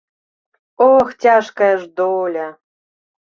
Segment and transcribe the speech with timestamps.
[0.93, 2.47] Ох, цяжкая ж доля!